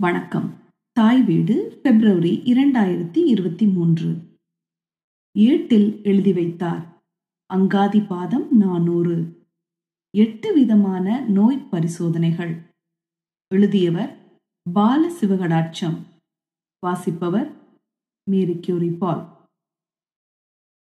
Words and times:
வணக்கம். 0.00 0.54
தாய் 0.92 1.22
வீடு 1.22 1.80
பிப்ரவரி 1.82 2.42
இரண்டாயிரத்தி 2.44 3.16
இருபத்தி 3.16 3.66
மூன்று. 3.66 4.16
ஏட்டில் 5.38 6.02
எழுதி 6.02 6.32
வைத்தார். 6.32 7.02
அங்காதி 7.54 8.06
பாதம் 8.06 8.56
நானூறு. 8.56 9.46
எட்டு 10.16 10.54
விதமான 10.54 11.20
நோய் 11.20 11.68
பரிசோதனைகள். 11.70 12.56
எழுதியவர் 13.54 14.18
பால 14.72 15.12
சிவகடாட்சம் 15.20 15.98
வாசிப்பவர் 16.86 17.52
மேரி 18.30 18.52
கியூரிபால் 18.52 19.26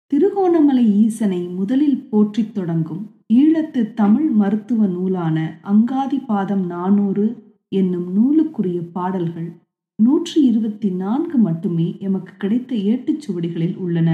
திருகோணமலை 0.07 0.85
ஈசனை 0.85 1.49
முதலில் 1.49 2.09
போற்றித் 2.11 2.55
தொடங்கும் 2.55 3.17
ஈழத்து 3.35 3.95
தமிழ் 3.95 4.31
மருத்துவ 4.31 4.87
நூலான 4.87 5.61
அங்காதி 5.65 6.25
பாதம் 6.27 6.67
நானூறு 6.67 7.44
என்னும் 7.81 8.09
நூலுக்குரிய 8.17 8.81
பாடல்கள் 8.93 9.51
நூற்றி 9.99 10.39
இருபத்தி 10.43 10.89
நான்கு 10.89 11.37
மட்டுமே 11.39 11.97
எமக்கு 11.99 12.33
கிடைத்த 12.37 12.75
ஏட்டுச் 12.93 13.23
சுவடிகளில் 13.25 13.77
உள்ளன. 13.77 14.11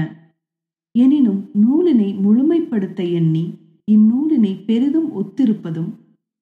எனினும் 0.95 1.41
நூலினை 1.61 2.09
முழுமைப்படுத்த 2.25 2.99
எண்ணி 3.13 3.45
இந்நூலினை 3.91 4.53
பெரிதும் 4.65 5.09
ஒத்திருப்பதும் 5.21 5.91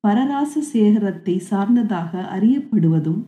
பரராச 0.07 0.62
சேகரத்தை 0.73 1.35
சார்ந்ததாக 1.49 2.12
அறியப்படுவதும் 2.35 3.21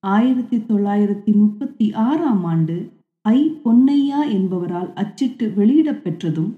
ஆயிரத்தி 0.00 0.58
தொள்ளாயிரத்தி 0.70 1.32
முப்பத்தி 1.34 1.86
ஆறாம் 2.08 2.44
ஆண்டு 2.44 2.76
ஐ. 3.24 3.38
பொன்னையா 3.64 4.20
என்பவரால் 4.36 4.90
அச்சிட்டு 4.94 5.46
வெளியிடப்பெற்றதும் 5.56 6.52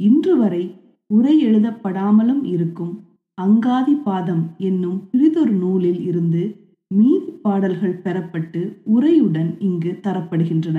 இன்று 0.00 0.34
வரை 0.36 0.64
உரை 1.06 1.34
எழுதப்படாமலும் 1.46 2.42
இருக்கும். 2.44 2.94
அங்காதி 3.38 4.02
பாதம் 4.02 4.54
என்னும் 4.58 5.08
பிரிதொரு 5.10 5.52
நூலில் 5.52 6.00
இருந்து 6.00 6.42
மீதி 6.90 7.32
பாடல்கள் 7.42 8.00
பெறப்பட்டு 8.04 8.60
உரையுடன் 8.94 9.50
இங்கு 9.58 10.00
தரப்படுகின்றன. 10.02 10.78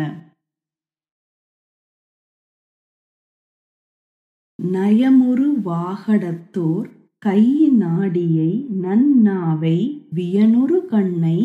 நயமுறு 4.59 5.47
வாகடத்தோர் 5.63 6.87
கையினாடியை 7.25 8.51
நன்னாவை 8.81 9.77
வியனுறு 10.15 10.85
கண்ணை 10.85 11.37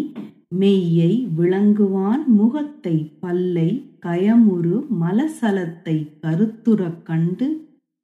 மெய்யை 0.61 1.13
விளங்குவான் 1.37 2.27
முகத்தை 2.27 3.17
பல்லை 3.21 3.69
கயமுறு 4.01 4.75
மலசலத்தை 5.01 5.97
கருத்துறக் 6.21 7.03
கண்டு 7.03 7.49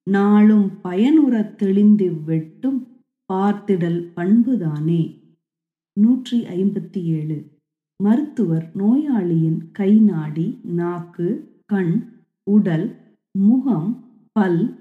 நாளும் 0.06 0.70
பயனுறத் 0.84 1.56
தெளிந்து 1.56 2.14
வெட்டும் 2.24 2.78
பார்த்திடல் 3.32 4.12
பண்புதானே? 4.16 5.20
நூற்றி 6.00 6.44
ஐம்பத்தி 6.44 7.02
ஏழு 7.02 7.50
மருத்துவர் 8.02 8.70
நோயாளியின் 8.74 9.70
கை 9.72 9.98
நாடி 9.98 10.58
நாக்கு 10.62 11.56
கண் 11.66 12.12
உடல் 12.50 12.96
முகம் 13.38 14.04
பல் 14.32 14.74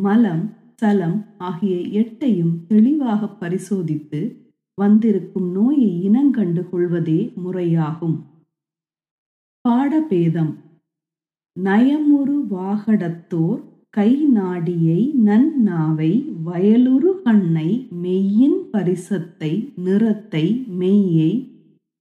மலம் 0.00 0.50
சலம் 0.74 1.24
ஆகிய 1.38 2.00
எட்டையும் 2.00 2.66
தெளிவாக 2.68 3.28
பரிசோதித்து 3.28 4.36
வந்திருக்கும் 4.74 5.50
நோயை 5.50 6.08
இனங்கண்டு 6.08 6.68
கொள்வதே 6.68 7.32
முறையாகும். 7.44 8.18
பாடபேதம். 9.68 10.54
நயமுரு 11.60 12.36
வாகடத்தோர் 12.50 13.62
கை 13.90 14.24
நாடியை 14.24 15.14
நன்னாவை 15.24 16.33
வயலுரு 16.44 17.22
கண்ணை 17.22 17.88
மெய்யின் 18.02 18.60
பரிசத்தை 18.72 19.72
நிறத்தை 19.76 20.64
மெய்யை 20.78 21.32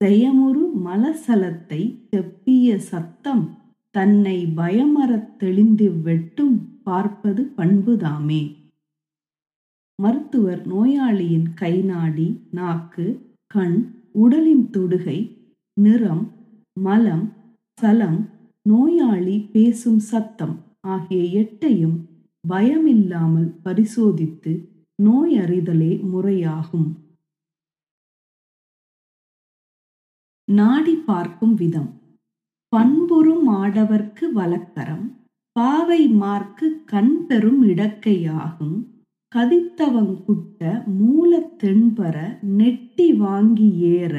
செயமுறு 0.02 0.70
மலசலத்தை 0.86 2.00
செப்பிய 2.12 2.76
சத்தம் 2.76 3.58
தன்னை 3.92 4.46
பயமறத் 4.56 5.36
தெளிந்து 5.38 5.92
வெட்டும் 6.02 6.82
பார்ப்பது 6.84 7.52
பண்புதாமே. 7.58 8.56
மருத்துவர் 9.96 10.68
நோயாளியின் 10.68 11.48
கைநாடி 11.62 12.38
நாக்கு 12.52 13.06
கண் 13.48 13.78
உடலின் 14.12 14.70
தொடுகை 14.72 15.38
நிறம் 15.74 16.32
மலம் 16.74 17.34
சலம் 17.82 18.30
நோயாளி 18.70 19.50
பேசும் 19.52 20.00
சத்தம் 20.00 20.56
ஆகிய 20.82 21.42
எட்டையும் 21.42 21.98
பயமில்லாமல் 22.48 23.50
பரிசோதித்து 23.64 24.54
நோய் 25.04 25.38
அறிதலே 25.38 25.92
முறையாகும். 26.14 26.90
நாடி 30.48 30.96
பார்க்கும் 30.96 31.54
விதம். 31.54 31.92
பண்புறும் 32.68 33.48
ஆடவர்க்கு 33.50 34.26
வழக்கரம் 34.34 35.06
பாவை 35.52 36.08
மார்க்கு 36.08 36.68
கண் 36.86 37.26
பெறும் 37.28 37.68
இடக்கையாகும் 37.68 38.78
கதித்தவங்குட்ட 39.36 40.62
மூல 41.00 41.40
தென்பர 41.40 42.16
நெட்டி 42.58 43.08
வாங்கி 43.18 43.70
ஏற 43.74 44.16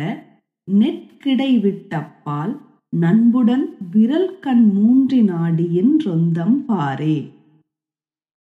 நெற்கிடை 0.73 1.53
விட்டப்பால் 1.65 2.55
நண்புடன் 2.97 3.77
விரல் 3.91 4.39
கண் 4.39 4.67
மூன்றி 4.77 5.23
நாடியின் 5.23 5.97
ரொந்தம் 6.05 6.57
பாரே. 6.69 7.17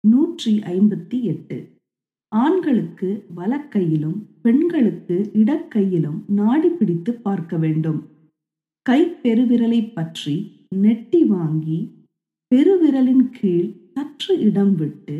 நூற்றி 0.07 0.59
ஐம்பத்தி 0.59 1.21
எட்டு. 1.21 1.57
ஆண்களுக்கு 2.31 3.09
வலக்கையிலும் 3.35 4.17
பெண்களுக்கு 4.41 5.17
இடக்கையிலும் 5.33 6.17
நாடி 6.27 6.69
பிடித்து 6.69 7.13
பார்க்க 7.13 7.57
வேண்டும். 7.57 8.01
கை 8.85 9.01
பெருவிரலை 9.23 9.93
பற்றி 9.93 10.35
நெட்டி 10.75 11.23
வாங்கி 11.23 11.79
பெருவிரலின் 12.51 13.25
கீழ் 13.29 13.69
சற்று 13.93 14.39
இடம் 14.39 14.75
விட்டு 14.75 15.17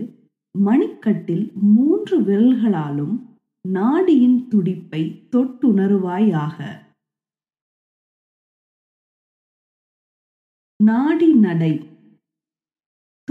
மணிக்கட்டில் 0.55 1.45
மூன்று 1.75 2.21
விரல்களாலும் 2.21 3.15
நாடியின் 3.65 4.47
துடிப்பை 4.47 5.03
தொட்டுணருவாயாக. 5.35 6.57
நாடி 10.79 11.33
நடை. 11.33 11.73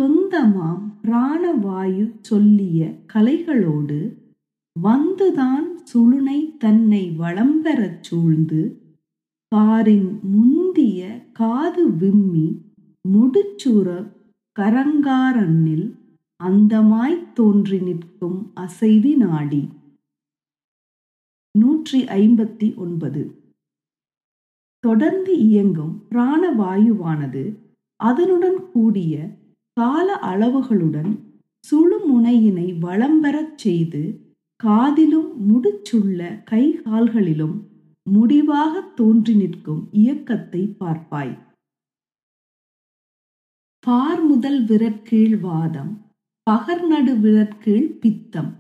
தொந்தமாம் 0.00 0.82
பிராணவாயு 1.02 2.12
சொல்லிய 2.20 2.94
கலைகளோடு 3.14 3.98
வந்துதான் 4.82 5.66
சுளுனை 5.92 6.56
தன்னை 6.56 7.10
வளம்பெறச் 7.18 8.00
சூழ்ந்து 8.00 8.60
காரின் 9.48 10.18
முந்திய 10.22 11.00
காது 11.32 11.90
விம்மி 11.90 12.46
முடிச்சூற 13.08 13.88
கரங்காரண்ணில் 14.58 15.86
அந்தமாய்த் 16.44 17.32
தோன்றி 17.34 17.80
நிற்கும் 17.80 18.52
அசைவி 18.60 19.16
நாடி. 19.16 19.68
நூற்றி 21.58 22.04
ஐம்பத்தி 22.04 22.74
ஒன்பது. 22.74 23.22
தொடர்ந்து 24.84 25.38
இயங்கும் 25.38 26.02
பிராணவாயுவானது 26.10 27.44
அதனுடன் 27.96 28.70
கூடிய 28.70 29.14
கால 29.76 30.18
அளவுகளுடன் 30.22 31.12
சுழுமுனையினை 31.64 32.78
வளம்பெறச் 32.80 33.56
செய்து 33.56 34.02
காதிலும் 34.60 35.30
முடிச்சுள்ள 35.48 36.44
கை 36.44 36.64
கால்களிலும் 36.84 37.56
முடிவாக 38.06 38.80
தோன்றி 38.94 39.34
நிற்கும் 39.34 39.88
இயக்கத்தை 39.92 40.76
பார்ப்பாய். 40.80 41.34
பார் 43.86 44.22
முதல் 44.24 44.64
விரற்கீழ் 44.64 45.40
வாதம் 45.40 45.92
பகர் 46.46 46.86
நடு 46.86 47.14
விரற்கீழ் 47.14 47.90
பித்தம் 48.00 48.50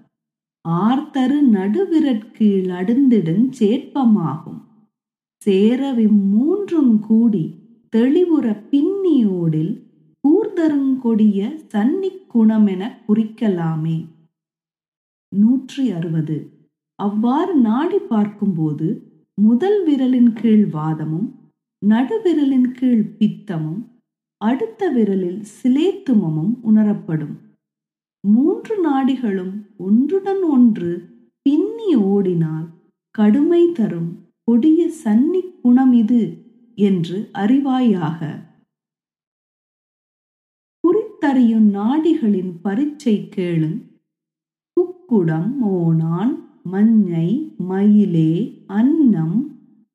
ஆர்த்தரு 0.64 1.38
நடுவிரற்கீழ் 1.52 2.68
அடுந்திடும் 2.70 3.46
சேட்பமாகும் 3.58 4.60
சேரவிம் 5.42 6.20
மூன்றும் 6.30 7.00
கூடி 7.00 7.44
தெளிவுற 7.92 8.46
பின்னியோடில் 8.70 9.72
கூர்தருங்கொடிய 10.52 11.40
சன்னிக் 11.72 12.24
குணமென 12.32 12.82
குறிக்கலாமே. 13.06 13.94
நூற்றி 15.32 15.84
அறுபது 15.90 16.36
அவ்வாறு 16.98 17.54
நாடி 17.58 17.98
பார்க்கும்போது 18.10 18.88
முதல் 19.38 19.78
விரலின் 19.86 20.28
கீழ் 20.32 20.66
வாதமும் 20.66 21.28
நடுவிரலின் 21.82 22.68
கீழ் 22.72 23.02
பித்தமும் 23.18 23.80
அடுத்த 24.40 24.90
விரலில் 24.96 25.40
சிலேத்துமமும் 25.56 26.52
உணரப்படும். 26.70 27.34
மூன்று 28.24 28.76
நாடிகளும் 28.88 29.56
ஒன்றுடன் 29.78 30.44
ஒன்று 30.56 30.92
பின்னி 31.46 31.90
ஓடினால் 32.12 32.68
கடுமை 33.18 33.64
தரும் 33.72 34.12
கொடிய 34.44 34.90
சன்னி 35.04 35.44
குணம் 35.62 35.96
இது 36.04 36.24
என்று 36.78 37.18
அறிவாயாக. 37.44 38.20
குறித்தறியும் 41.22 41.74
நாடிகளின் 41.74 42.52
பரீட்சை 42.62 43.28
கேளும் 43.36 43.76
குக்குடம் 44.76 45.50
ஓணான் 45.66 46.32
மஞ்சை 46.62 47.54
மயிலே 47.58 48.62
அன்னம் 48.66 49.36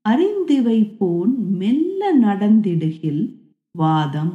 அறிந்திவை 0.09 0.97
போன் 0.97 1.33
மெல்ல 1.57 2.11
நடந்திடுகில் 2.13 3.43
வாதம். 3.71 4.33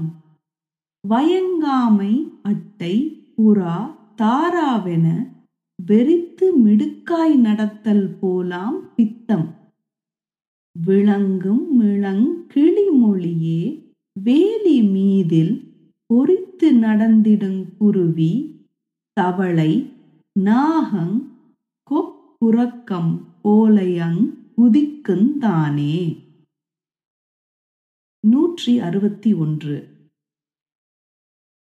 வயங்காமை 1.09 2.13
அட்டை 2.43 2.95
புறா 3.37 3.79
தாராவென 4.23 5.07
வெறித்து 5.89 6.49
மிடுக்காய் 6.65 7.37
நடத்தல் 7.37 8.07
போலாம் 8.21 8.95
பித்தம். 8.95 9.49
விளங்கும் 10.77 11.81
மிளங் 11.81 12.27
கிளிமொழியே 12.55 13.63
வேலி 14.13 14.83
மீதில் 14.83 15.71
பொறித்து 16.13 16.73
நடந்திடுங் 16.73 17.63
குருவி 17.79 18.33
தவளை 19.13 19.73
நாகங் 20.41 21.17
கொப்புறக்கம் 21.91 23.13
போலையங் 23.45 24.21
குதிக்குந்தானே 24.57 25.97
நூற்றி 28.25 28.79
அறுபத்தி 28.79 29.35
ஒன்று. 29.35 29.77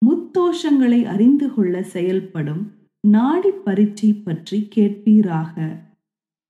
முத்தோஷங்களை 0.01 1.01
அறிந்து 1.03 1.53
கொள்ள 1.53 1.83
செயல்படும் 1.83 2.63
நாடி 3.03 3.51
பரீட்சை 3.51 4.13
பற்றி 4.13 4.67
கேட்பீராக. 4.75 5.55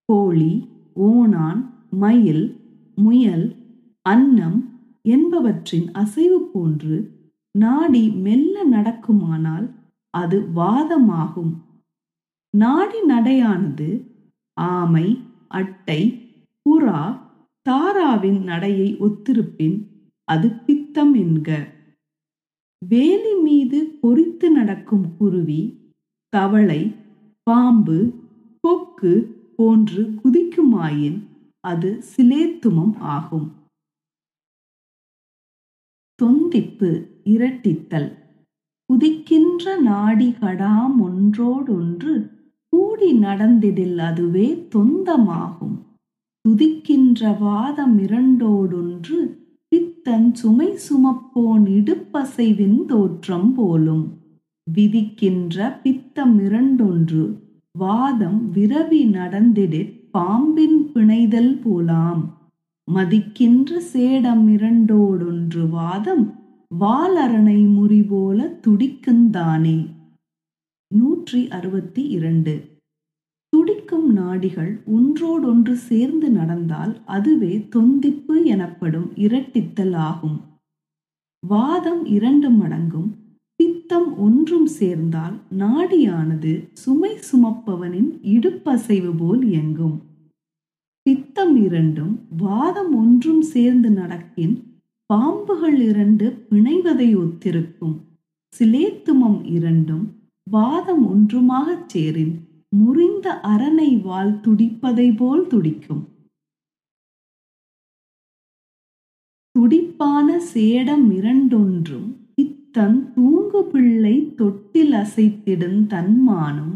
கோழி 0.06 0.53
ஓணான் 0.95 1.62
மயில் 1.89 2.45
முயல் 2.98 3.48
அன்னம் 4.06 4.59
என்பவற்றின் 5.01 5.88
அசைவு 5.94 6.39
போன்று 6.53 6.98
நாடி 7.57 8.09
மெல்ல 8.09 8.65
நடக்குமானால் 8.65 9.71
அது 10.09 10.42
வாதமாகும். 10.42 11.53
நாடி 12.57 13.01
நடையானது 13.01 14.06
ஆமை 14.53 15.19
அட்டை 15.48 16.01
புறா 16.65 17.19
தாராவின் 17.69 18.44
நடையை 18.44 18.95
ஒத்திருப்பின் 18.95 19.88
அது 20.24 20.50
பித்தம் 20.51 21.15
என்க. 21.15 21.68
வேலி 22.89 23.33
மீது 23.36 24.00
பொறித்து 24.01 24.50
நடக்கும் 24.50 25.18
குருவி 25.18 25.92
தவளை 26.30 26.95
பாம்பு 27.44 28.13
கொக்கு 28.62 29.13
போன்று 29.57 30.15
குதிக்குமாயின் 30.24 31.19
அது 31.59 32.03
சிலேத்துமம் 32.15 32.98
ஆகும். 32.98 33.51
தொந்திப்பு. 36.15 37.10
இரட்டித்தல். 37.25 38.12
உதிக்கின்ற 38.94 39.75
நாடிகடாம் 39.85 40.97
ஒன்றோடொன்று 41.00 42.29
கூடி 42.69 43.13
நடந்திடில் 43.13 43.97
அதுவே 43.97 44.68
தொந்தமாகும். 44.75 45.77
துதிக்கின்ற 46.50 47.39
வாதம் 47.39 48.00
இரண்டோடொன்று 48.00 49.39
பித்தன் 49.68 50.33
சுமை 50.33 50.68
சுமப்போன் 50.68 51.65
இடுப்பசைவின் 51.68 52.85
தோற்றம் 52.85 53.53
போலும். 53.53 54.17
விதிக்கின்ற 54.74 55.81
பித்தம் 55.83 56.39
இரண்டொன்று 56.39 57.38
வாதம் 57.71 58.51
விரவி 58.56 59.06
நடந்திடிற் 59.06 60.09
பாம்பின் 60.12 60.91
பிணைதல் 60.94 61.62
போலாம். 61.63 62.51
மதிக்கின்ற 62.94 63.79
சேடம் 63.94 64.47
இரண்டோடொன்று 64.47 65.69
வாதம் 65.69 66.40
வாலரணை 66.79 67.68
முறி 67.68 68.06
போல 68.09 68.59
துடிக்குந்தானே 68.68 69.88
நூற்றி 70.88 71.47
அறுபத்தி 71.47 72.03
இரண்டு. 72.07 72.79
துடிக்கும் 73.50 74.18
நாடிகள் 74.18 74.83
ஒன்றோடொன்று 74.85 75.75
சேர்ந்து 75.75 76.29
நடந்தால் 76.29 77.06
அதுவே 77.06 77.68
தொந்திப்பு 77.69 78.45
எனப்படும் 78.45 79.12
இரட்டித்தல் 79.15 79.95
ஆகும். 79.95 80.41
வாதம் 81.47 82.06
இரண்டு 82.06 82.50
மடங்கும் 82.50 83.09
பித்தம் 83.56 84.17
ஒன்றும் 84.17 84.65
சேர்ந்தால் 84.65 85.38
நாடியானது 85.57 86.67
சுமை 86.74 87.17
சுமப்பவனின் 87.31 88.12
இடுப்பசைவு 88.24 89.13
போல் 89.17 89.44
இயங்கும். 89.44 90.01
பித்தம் 91.01 91.56
இரண்டும் 91.56 92.19
வாதம் 92.38 92.95
ஒன்றும் 92.95 93.41
சேர்ந்து 93.41 93.89
நடக்கின் 93.89 94.70
பாம்புகள் 95.11 95.79
இரண்டு 95.79 96.47
பிணைவதை 96.49 97.07
ஒத்திருக்கும். 97.17 97.95
சிலேத்துமம் 98.59 99.45
இரண்டும் 99.45 100.05
வாதம் 100.51 101.03
ஒன்றுமாகச் 101.07 101.89
சேரின் 101.93 102.33
முறிந்த 102.69 103.39
அரணை 103.41 104.01
வால் 104.01 104.39
துடிப்பதை 104.43 105.15
போல் 105.17 105.47
துடிக்கும். 105.47 106.03
துடிப்பான 109.51 110.39
சேடம் 110.53 111.11
இரண்டொன்றும் 111.11 112.09
பித்தன் 112.35 113.13
தூங்கு 113.13 113.63
பிள்ளை 113.63 114.33
தொட்டில் 114.35 114.91
அசைத்திடும் 114.91 115.81
தன்மானும் 115.87 116.75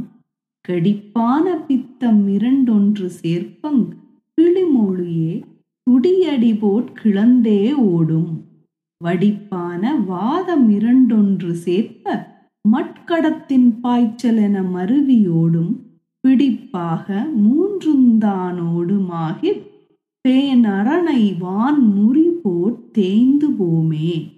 கடிப்பான 0.69 1.65
பித்தம் 1.65 2.27
இரண்டொன்று 2.27 3.09
சேர்ப்பங் 3.23 3.83
கிளிமொழியே 4.37 5.43
துடியடி 5.89 6.59
போட் 6.59 6.99
கிளந்தே 7.03 7.73
ஓடும். 7.73 8.45
வடிப்பான 9.03 10.05
வாதம் 10.05 10.69
இரண்டொன்று 10.69 11.55
சேர்ப்ப 11.65 12.27
மட்கடத்தின் 12.71 13.81
பாய்ச்சல் 13.81 14.37
என 14.37 14.61
மருவியோடும் 14.61 15.75
பிடிப்பாக 16.27 17.33
மூன்றுந்தானோடுமாகிப் 17.37 19.61
பேனரணை 20.27 21.37
வான் 21.37 21.81
முறி 21.81 22.21
போட் 22.21 22.91
தேய்ந்து 22.91 23.49
போமே. 23.49 24.31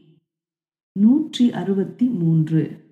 நூற்றி 1.00 1.52
அறுபத்தி 1.52 2.06
மூன்று. 2.06 2.86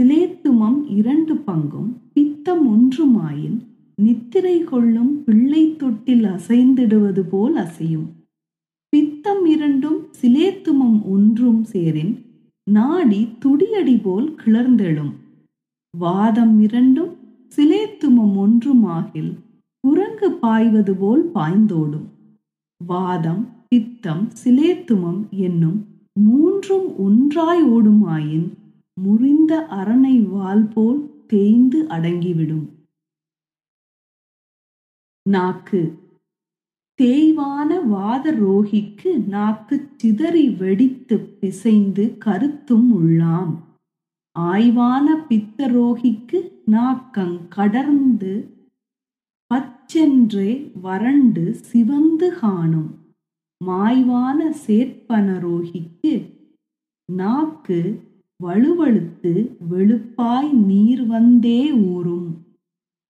சிலேத்துமம் 0.00 0.88
இரண்டு 0.88 1.34
பங்கும் 1.34 1.92
பித்தம் 2.12 2.68
ஒன்றுமாயின் 2.68 3.69
நித்திரை 4.02 4.64
கொள்ளும் 4.64 5.24
பிள்ளை 5.24 5.76
தொட்டில் 5.76 6.24
அசைந்திடுவது 6.24 7.22
போல் 7.30 7.56
அசையும். 7.56 8.08
பித்தம் 8.88 9.44
இரண்டும் 9.44 9.98
சிலேத்துமம் 10.20 10.98
ஒன்றும் 11.04 11.62
சேரின் 11.72 12.12
நாடி 12.70 13.20
துடியடி 13.44 13.96
போல் 14.02 14.28
கிளர்ந்தெழும். 14.44 15.12
வாதம் 15.98 16.60
இரண்டும் 16.60 17.12
சிலேத்துமம் 17.56 18.34
ஒன்றுமாகில் 18.44 19.32
குரங்கு 19.80 20.30
பாய்வது 20.32 20.94
போல் 20.94 21.30
பாய்ந்தோடும். 21.34 22.08
வாதம் 22.86 23.42
பித்தம் 23.68 24.28
சிலேத்துமம் 24.44 25.22
என்னும் 25.30 25.78
மூன்றும் 26.20 26.88
ஒன்றாய் 26.98 27.64
ஓடுமாயின் 27.64 28.48
முறிந்த 29.00 29.52
அரணை 29.66 30.16
வால் 30.28 30.68
போல் 30.74 31.00
தேய்ந்து 31.26 31.86
அடங்கிவிடும். 31.88 32.66
நாக்கு. 35.28 35.98
தேய்வான 37.02 37.86
வாத 37.86 38.32
ரோகிக்கு 38.32 39.26
நாக்கு 39.26 39.88
சிதறி 39.96 40.50
வெடித்து 40.50 41.18
பிசைந்து 41.18 42.18
கருத்தும் 42.18 43.02
உள்ளாம். 43.02 43.56
ஆய்வான 44.32 45.24
பித்த 45.28 45.68
ரோகிக்கு 45.68 46.52
நாக்கங் 46.66 47.48
கடர்ந்து 47.48 48.48
பச்சென்றே 49.54 50.70
வறண்டு 50.80 51.54
சிவந்து 51.54 52.38
காணும். 52.38 52.98
மாய்வான 53.64 54.54
சேர்ப்பனரோகிக்கு 54.66 56.34
நாக்கு 57.12 58.00
வலுவழுத்து 58.44 59.56
வெளுப்பாய் 59.70 60.52
நீர் 60.52 61.06
வந்தே 61.06 61.72
ஊறும். 61.72 62.39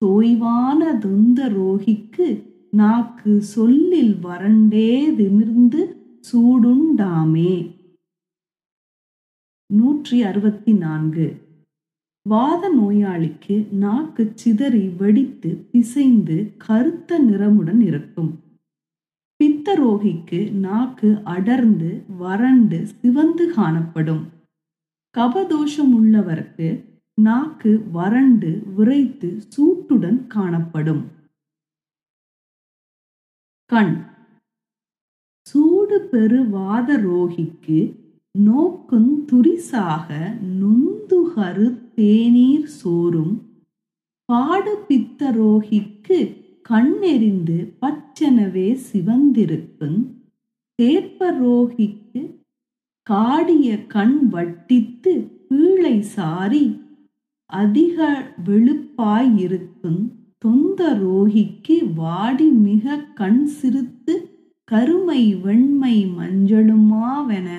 தோய்வான 0.01 0.97
துந்த 0.97 1.49
ரோகிக்கு 1.49 2.43
நாக்கு 2.71 3.41
சொல்லில் 3.41 4.15
வறண்டே 4.15 5.15
திமிர்ந்து 5.15 5.81
சூடுண்டாமே. 6.31 7.75
நூற்றி 9.73 10.23
அறுபத்தி 10.23 10.73
நான்கு. 10.73 11.27
வாத 12.29 12.69
நோயாளிக்கு 12.79 13.71
நாக்கு 13.71 14.31
சிதறி 14.35 14.87
வெடித்து 14.87 15.65
பிசைந்து 15.71 16.53
கருத்த 16.57 17.19
நிறமுடன் 17.19 17.81
இருக்கும். 17.81 18.39
பித்த 19.35 19.77
ரோகிக்கு 19.79 20.51
நாக்கு 20.51 21.17
அடர்ந்து 21.23 22.03
வறண்டு 22.17 22.87
சிவந்து 22.87 23.53
காணப்படும். 23.53 24.25
கபதோஷம் 25.17 25.93
உள்ளவருக்கு 25.99 26.89
நாக்கு 27.13 27.89
வறண்டு 27.91 28.63
விரைத்து 28.75 29.41
சூட்டுடன் 29.57 30.27
காணப்படும். 30.27 31.05
கண். 33.65 34.05
சூடு 35.49 36.07
பெருவாத 36.11 36.97
ரோகிக்கு 36.97 37.95
நோக்குந் 38.39 39.25
துரிசாக 39.25 40.37
நுந்துகரு 40.59 41.93
தேநீர் 41.93 42.65
சோறும். 42.65 43.41
பாடுபித்த 44.33 45.31
ரோகிக்கு 45.31 46.19
கண்ணெறிந்து 46.61 47.73
பச்செனவே 47.81 48.77
சிவந்திருக்கும். 48.91 50.05
தேற்பரோகிக்கு 50.81 52.39
காடிய 53.03 53.87
கண் 53.87 54.29
வட்டித்து 54.29 55.21
பீழை 55.49 56.01
சாரி 56.01 56.89
அதிக 57.51 57.97
வெளுப்பாயிருக்கும் 58.45 60.01
தொந்த 60.37 60.81
ரோகிக்கு 60.93 61.93
வாடி 61.95 62.47
மிக 62.49 62.97
கண் 63.13 63.47
சிறுத்து 63.61 64.13
கருமை 64.71 65.35
வெண்மை 65.35 65.95
மஞ்சளுமாவென 66.17 67.49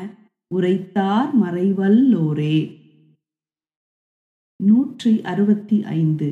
உரைத்தார் 0.55 1.31
மறைவல்லோரே. 1.43 2.57
நூற்றி 4.57 5.13
அறுபத்தி 5.23 5.83
ஐந்து 5.83 6.31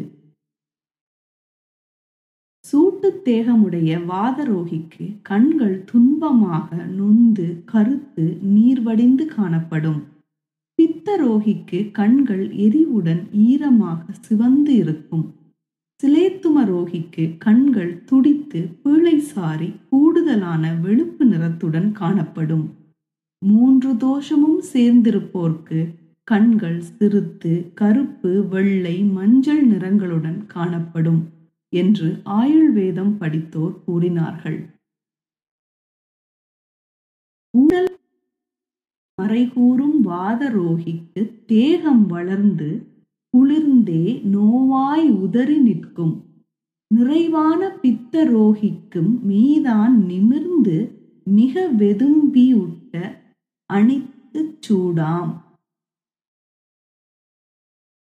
சூட்டு 2.68 3.08
தேகமுடைய 3.24 3.90
வாதரோகிக்கு 4.10 5.06
கண்கள் 5.22 5.84
துன்பமாக 5.92 6.68
நொந்து 6.86 7.62
கருத்து 7.64 8.24
நீர்வடிந்து 8.54 9.24
காணப்படும். 9.26 10.00
பித்தரோகிக்கு 11.00 11.78
கண்கள் 11.90 12.42
எரிவுடன் 12.64 13.20
ஈரமாக 13.32 14.02
சிவந்து 14.20 14.72
இருக்கும். 14.74 15.22
சிலேத்தும 16.02 16.64
ரோகிக்கு 16.70 17.24
கண்கள் 17.38 17.92
துடித்து 18.04 18.60
பீழை 18.82 19.14
சாரி 19.20 19.68
கூடுதலான 19.90 20.72
வெளுப்பு 20.82 21.24
நிறத்துடன் 21.30 21.88
காணப்படும். 21.92 22.66
மூன்று 23.42 23.92
தோஷமும் 23.96 24.60
சேர்ந்திருப்போர்க்கு 24.72 25.80
கண்கள் 26.28 26.82
சிறுத்து 26.98 27.52
கருப்பு 27.74 28.32
வெள்ளை 28.48 28.96
மஞ்சள் 29.16 29.64
நிறங்களுடன் 29.66 30.40
காணப்படும் 30.46 31.22
என்று 31.72 32.10
ஆயுள்வேதம் 32.40 33.14
படித்தோர் 33.18 33.74
கூறினார்கள். 33.84 34.60
ஊழல் 37.54 37.89
மறைகூறும் 39.20 39.96
வாதரோகிக்கு 40.04 41.44
தேகம் 41.46 42.06
வளர்ந்து 42.06 42.86
குளிர்ந்தே 43.34 44.04
நோவாய் 44.32 45.10
உதறி 45.10 45.58
நிற்கும். 45.58 46.24
நிறைவான 46.94 47.78
பித்தரோகிக்கும் 47.82 49.12
மீதான் 49.28 49.94
நிமிர்ந்து 50.06 50.76
மிக 51.24 51.70
வெதும்பியுட்ட 51.78 53.12
அணித்துச் 53.72 54.58
சூடாம். 54.68 55.32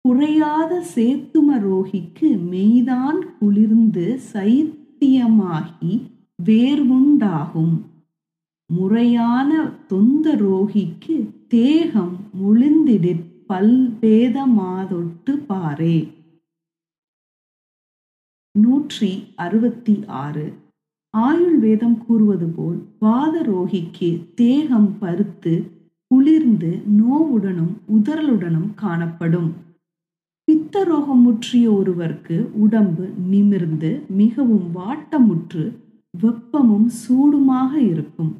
குறையாத 0.01 0.83
சேத்தும 0.95 1.57
ரோகிக்கு 1.57 2.29
மெய்தான் 2.51 3.19
குளிர்ந்து 3.39 4.19
சைத்தியமாகி 4.33 6.01
வேர்வுண்டாகும். 6.45 7.75
முறையான 8.75 9.51
தொந்த 9.87 10.35
ரோகிக்கு 10.35 11.15
தேகம் 11.47 12.15
முழுந்திடிற் 12.41 13.23
பல்வேதமாதொட்டு 13.49 15.33
பாரே. 15.49 15.97
நூற்றி 18.59 19.23
அறுபத்தி 19.35 19.95
ஆறு. 20.07 20.53
ஆயுள் 21.17 21.57
வேதம் 21.59 21.97
கூறுவது 22.05 22.47
போல் 22.47 22.79
வாதரோகிக்கு 23.01 24.09
தேகம் 24.35 24.97
பருத்து 24.99 25.53
குளிர்ந்து 26.07 26.71
நோவுடனும் 26.99 27.73
உதறலுடனும் 27.95 28.71
காணப்படும். 28.75 29.53
பித்தரோகம் 30.47 31.21
முற்றிய 31.21 31.71
ஒருவருக்கு 31.71 32.37
உடம்பு 32.53 33.09
நிமிர்ந்து 33.29 33.91
மிகவும் 34.09 34.67
வாட்டமுற்று 34.75 35.65
வெப்பமும் 36.23 36.89
சூடுமாக 37.01 37.73
இருக்கும். 37.89 38.33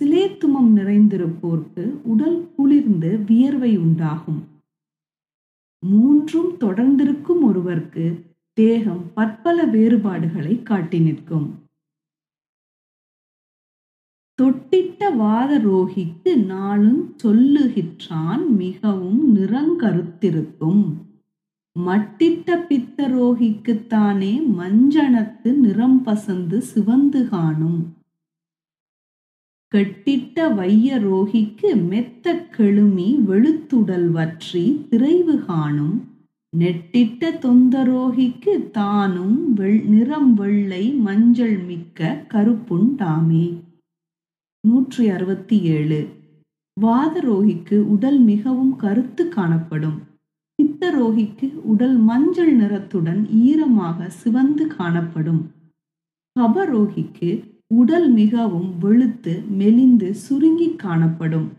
சிலேத்துமம் 0.00 0.76
நிறைந்திருப்போர்க்கு 0.76 1.84
உடல் 2.02 2.54
குளிர்ந்து 2.56 3.18
வியர்வை 3.18 3.76
உண்டாகும். 3.76 4.42
மூன்றும் 5.86 6.52
தொடர்ந்திருக்கும் 6.58 7.42
ஒருவர்க்கு 7.46 8.20
தேகம் 8.52 9.12
பற்பல 9.14 9.64
வேறுபாடுகளை 9.64 10.62
காட்டி 10.62 10.98
நிற்கும். 10.98 11.54
தொட்டிட்ட 14.42 15.10
வாத 15.16 15.58
ரோகிக்கு 15.58 16.44
நாளும் 16.44 17.16
சொல்லுகிற்றான் 17.24 18.48
மிகவும் 18.48 19.36
நிறங்கருத்திருக்கும். 19.36 20.84
மட்டிட்ட 21.78 22.56
பித்தரோகிக்குத்தானே 22.68 24.32
மஞ்சனத்து 24.58 25.52
நிறம் 25.54 26.06
பசந்து 26.06 26.58
சிவந்து 26.58 27.28
காணும். 27.28 28.01
கெட்டிட்ட 29.72 30.46
வைய 30.48 30.98
ரோகிக்கு 30.98 31.68
மெத்த 31.90 32.32
கெழுமி 32.56 33.06
வெளுத்துடல் 33.28 34.08
வற்றி 34.10 34.64
திரைவு 34.90 35.34
காணும். 35.44 35.94
நெட்டிட்ட 36.52 37.30
தொந்தரோகிக்கு 37.44 38.70
தானும் 38.70 39.54
வெள் 39.54 39.80
நிறம் 39.84 40.34
வெள்ளை 40.34 40.90
மஞ்சள் 41.06 41.56
மிக்க 41.58 42.10
கருப்புண்டாமே 42.34 43.46
நூற்றி 44.64 45.08
அறுபத்தி 45.08 45.60
ஏழு. 45.76 46.00
வாதரோகிக்கு 46.76 47.78
உடல் 47.94 48.20
மிகவும் 48.20 48.74
கருத்து 48.76 49.28
காணப்படும். 49.28 49.98
பித்தரோகிக்கு 50.58 51.48
உடல் 51.64 51.96
மஞ்சள் 52.10 52.52
நிறத்துடன் 52.56 53.22
ஈரமாக 53.44 54.08
சிவந்து 54.20 54.66
காணப்படும். 54.66 55.42
கபரோகிக்கு 56.36 57.30
உடல் 57.72 58.10
மிகவும் 58.10 58.78
வெளுத்து 58.78 59.42
மெலிந்து 59.42 60.14
சுருங்கி 60.14 60.76
காணப்படும். 60.76 61.52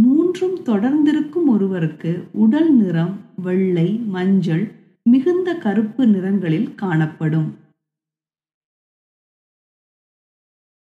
மூன்றும் 0.00 0.58
தொடர்ந்திருக்கும் 0.58 1.46
ஒருவருக்கு 1.48 2.28
உடல் 2.32 2.72
நிறம் 2.74 3.20
வெள்ளை 3.36 3.94
மஞ்சள் 3.94 4.72
மிகுந்த 5.10 5.58
கருப்பு 5.58 6.06
நிறங்களில் 6.06 6.74
காணப்படும். 6.74 7.54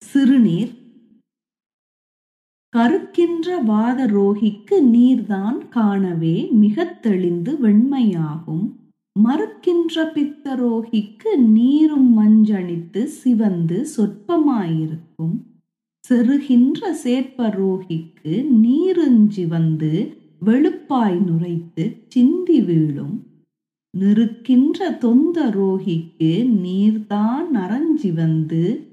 சிறுநீர். 0.04 0.73
கருக்கின்ற 2.76 3.62
வாத 3.64 4.06
ரோகிக்கு 4.06 4.80
நீர்தான் 4.80 5.68
காணவே 5.68 6.49
மிகத் 6.50 7.02
தெளிந்து 7.02 7.68
வெண்மையாகும். 7.68 8.81
மறுக்கின்ற 9.19 9.95
பித்தரோகிக்கு 9.95 11.37
நீரும் 11.37 12.19
மஞ்சணித்து 12.19 13.04
சிவந்து 13.04 13.87
சொற்பமாயிருக்கும். 13.97 15.37
செருகின்ற 16.09 16.97
சேர்ப்பரோகிக்கு 17.04 18.47
நீருஞ்சிவந்து 18.62 20.16
வெளுப்பாய் 20.47 21.19
நுரைத்து 21.28 22.04
சிந்தி 22.09 22.61
வீழும். 22.61 23.26
நெருக்கின்ற 23.99 24.99
தொந்த 24.99 25.49
ரோகிக்கு 25.49 26.33
நீர்தான் 26.64 27.47
நரஞ்சிவந்து 27.54 28.87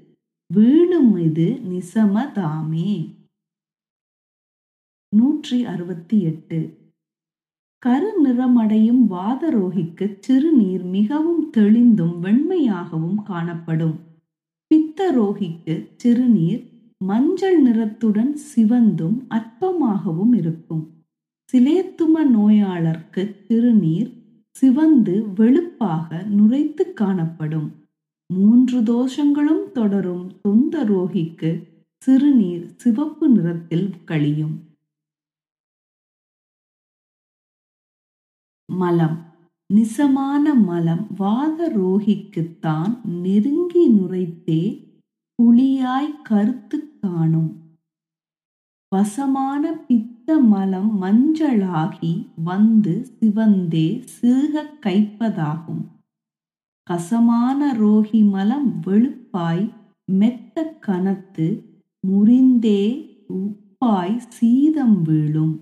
வீழும் 0.54 1.16
இது 1.16 1.58
நிசமதாமே. 1.64 3.14
நூற்றி 5.16 5.64
அறுபத்தி 5.64 6.22
எட்டு. 6.22 6.79
கருநிறமடையும் 7.86 9.02
வாதரோகிக்கு 9.10 10.16
சிறுநீர் 10.20 10.82
மிகவும் 10.82 11.50
தெளிந்தும் 11.56 12.16
வெண்மையாகவும் 12.22 13.22
காணப்படும். 13.24 13.94
பித்தரோகிக்கு 14.74 15.88
சிறுநீர் 15.96 16.62
மஞ்சள் 16.98 17.62
நிறத்துடன் 17.62 18.34
சிவந்தும் 18.34 19.24
அற்பமாகவும் 19.28 20.32
இருக்கும். 20.32 20.90
சிலேத்தும 21.52 22.24
நோயாளர்க்கு 22.36 23.36
சிறுநீர் 23.48 24.10
சிவந்து 24.50 25.24
வெளுப்பாக 25.36 26.24
நுரைத்து 26.38 26.92
காணப்படும். 26.92 27.72
மூன்று 28.34 28.80
தோஷங்களும் 28.80 29.72
தொடரும் 29.72 30.30
தொந்த 30.42 30.84
ரோகிக்கு 30.84 31.62
சிறுநீர் 31.98 32.66
சிவப்பு 32.76 33.28
நிறத்தில் 33.28 33.90
கழியும். 34.04 34.69
மலம். 38.70 39.18
நிசமான 39.74 40.54
மலம் 40.54 41.06
வாத 41.16 41.72
ரோகிக்குத்தான் 41.76 43.04
நெருங்கி 43.04 43.88
நுரைத்தே 43.88 44.88
புளியாய் 45.34 46.22
கருத்து 46.22 46.98
காணும். 47.00 47.56
வசமான 48.96 49.72
பித்த 49.72 50.38
மலம் 50.38 51.02
மஞ்சளாகி 51.02 52.26
வந்து 52.44 53.06
சிவந்தே 53.20 54.04
சிறுக 54.20 54.62
கைப்பதாகும். 54.86 55.84
கசமான 56.90 57.72
ரோகி 57.72 58.22
மலம் 58.22 58.82
வெளுப்பாய் 58.86 59.70
மெத்த 60.12 60.78
கனத்து 60.86 61.62
முறிந்தே 62.08 62.84
உப்பாய் 63.28 64.16
சீதம் 64.16 65.02
வீழும். 65.02 65.60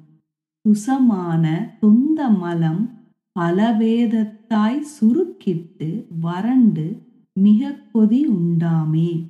துசமான 0.64 1.78
தொந்த 1.78 2.28
மலம் 2.28 2.97
பலவேதத்தாய் 3.38 4.84
சுருக்கிட்டு 4.94 6.04
வறண்டு 6.20 7.02
மிக 7.32 7.78
பொதி 7.92 8.28
உண்டாமே. 8.28 9.26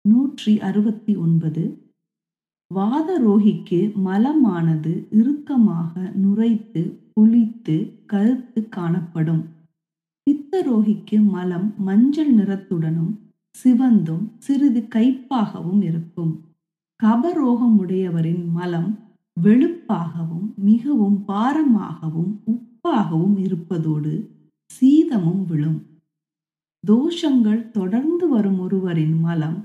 நூற்றி 0.00 0.60
அறுபத்தி 0.60 1.16
ஒன்பது. 1.16 1.78
வாதரோகிக்கு 2.74 3.92
மலமானது 4.04 5.06
இறுக்கமாக 5.10 6.12
நுரைத்து 6.22 6.82
புளித்து 7.12 8.04
கருத்து 8.06 8.68
காணப்படும். 8.68 9.44
பித்தரோகிக்கு 10.26 11.24
மலம் 11.24 11.74
மஞ்சள் 11.78 12.34
நிறத்துடனும் 12.34 13.12
சிவந்தும் 13.50 14.30
சிறிது 14.38 14.80
கைப்பாகவும் 14.94 15.82
இருக்கும். 15.82 16.40
கபரோகமுடையவரின் 17.02 18.50
மலம் 18.50 18.98
வெளுப்பாகவும் 19.36 20.48
மிகவும் 20.68 21.24
பாரமாகவும் 21.28 22.32
உப்பாகவும் 22.52 23.36
இருப்பதோடு 23.38 24.12
சீதமும் 24.70 25.44
விழும். 25.46 25.80
தோஷங்கள் 26.84 27.70
தொடர்ந்து 27.70 28.28
வரும் 28.28 28.58
ஒருவரின் 28.58 29.20
மலம் 29.20 29.58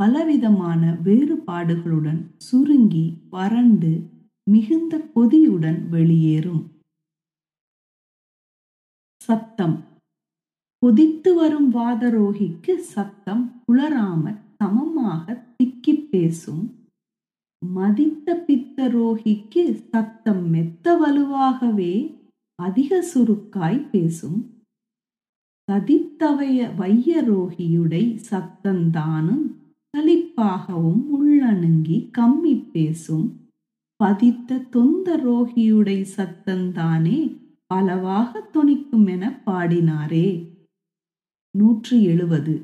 பலவிதமான 0.00 0.82
வேறுபாடுகளுடன் 1.04 2.20
சுருங்கி 2.36 3.06
வறண்டு 3.30 3.92
மிகுந்த 4.50 4.98
கொதியுடன் 5.14 5.80
வெளியேறும். 5.88 6.62
சத்தம் 9.20 9.76
கொதித்து 10.78 11.34
வரும் 11.34 11.68
வாதரோகிக்கு 11.74 12.72
சத்தம் 12.94 13.62
புலராம 13.66 14.22
சமமாக 14.58 15.44
திக்கி 15.56 15.94
பேசும். 16.10 16.64
மதித்த 17.66 18.44
பித்தரோகிக்கு 18.46 19.74
சத்தம் 19.74 20.48
மெத்த 20.50 20.94
வலுவாகவே 20.96 22.14
அதிக 22.54 23.04
சுருக்காய் 23.14 23.90
பேசும். 23.90 24.50
சதித்தவைய 25.72 26.70
வையரோகியுடை 26.78 28.18
சத்தந்தானும் 28.30 29.44
சலிப்பாகவும் 29.94 31.02
உள்ளணுங்கி 31.18 32.10
கம்மி 32.18 32.70
பேசும். 32.70 33.40
பதித்த 33.96 34.58
தொந்த 34.58 35.16
ரோகியுடை 35.16 36.06
சத்தந்தானே 36.16 37.36
பலவாக 37.66 38.48
துணிக்கும் 38.54 39.06
என 39.06 39.42
பாடினாரே. 39.46 40.50
நூற்றி 41.58 42.04
எழுபது 42.04 42.62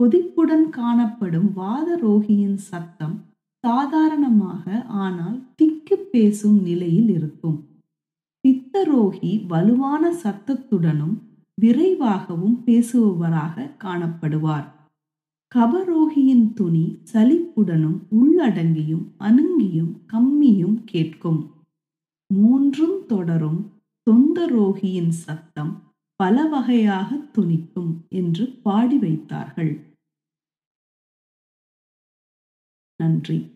கொதிப்புடன் 0.00 0.68
காணப்படும் 0.68 1.46
வாதரோகியின் 1.56 2.58
சத்தம் 2.70 3.14
சாதாரணமாக 3.64 4.82
ஆனால் 4.86 5.54
திக்கு 5.54 5.96
பேசும் 5.96 6.58
நிலையில் 6.62 7.08
இருக்கும். 7.08 7.56
பித்தரோகி 8.44 9.46
வலுவான 9.46 10.12
சத்தத்துடனும் 10.22 11.16
விரைவாகவும் 11.54 12.56
பேசுபவராக 12.66 13.70
காணப்படுவார். 13.84 14.66
கபரோகியின் 15.54 16.52
துணி 16.52 17.00
சலிப்புடனும் 17.12 17.98
உள்ளடங்கியும் 18.20 19.04
அணுங்கியும் 19.18 19.92
கம்மியும் 20.12 20.78
கேட்கும். 20.84 21.40
மூன்றும் 22.34 23.06
தொடரும் 23.06 23.60
தொந்தரோகியின் 24.06 25.12
சத்தம் 25.24 25.72
பல 26.16 26.46
வகையாக 26.46 27.16
துணிக்கும் 27.16 28.06
என்று 28.08 28.48
பாடி 28.62 28.98
வைத்தார்கள். 28.98 29.72
நன்றி. 32.96 33.55